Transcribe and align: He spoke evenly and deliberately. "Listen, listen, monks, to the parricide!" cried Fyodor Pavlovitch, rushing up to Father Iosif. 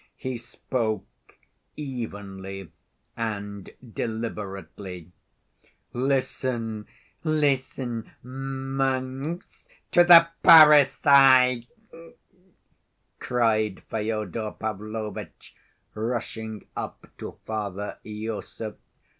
He 0.17 0.39
spoke 0.39 1.37
evenly 1.77 2.71
and 3.15 3.69
deliberately. 3.93 5.11
"Listen, 5.93 6.87
listen, 7.23 8.09
monks, 8.23 9.65
to 9.91 10.03
the 10.03 10.27
parricide!" 10.41 11.67
cried 13.19 13.83
Fyodor 13.91 14.55
Pavlovitch, 14.59 15.55
rushing 15.93 16.65
up 16.75 17.05
to 17.19 17.37
Father 17.45 17.99
Iosif. 18.03 18.77